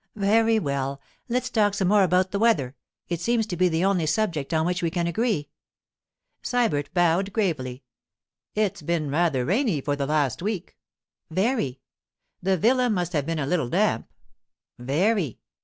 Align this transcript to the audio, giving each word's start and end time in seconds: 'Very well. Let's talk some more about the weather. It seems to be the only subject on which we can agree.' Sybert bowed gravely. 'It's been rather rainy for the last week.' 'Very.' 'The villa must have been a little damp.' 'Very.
'Very 0.15 0.57
well. 0.57 0.99
Let's 1.29 1.51
talk 1.51 1.75
some 1.75 1.87
more 1.89 2.01
about 2.01 2.31
the 2.31 2.39
weather. 2.39 2.75
It 3.07 3.21
seems 3.21 3.45
to 3.45 3.55
be 3.55 3.69
the 3.69 3.85
only 3.85 4.07
subject 4.07 4.51
on 4.51 4.65
which 4.65 4.81
we 4.81 4.89
can 4.89 5.05
agree.' 5.05 5.47
Sybert 6.41 6.91
bowed 6.95 7.31
gravely. 7.31 7.83
'It's 8.55 8.81
been 8.81 9.11
rather 9.11 9.45
rainy 9.45 9.79
for 9.79 9.95
the 9.95 10.07
last 10.07 10.41
week.' 10.41 10.75
'Very.' 11.29 11.81
'The 12.41 12.57
villa 12.57 12.89
must 12.89 13.13
have 13.13 13.27
been 13.27 13.37
a 13.37 13.45
little 13.45 13.69
damp.' 13.69 14.09
'Very. 14.79 15.37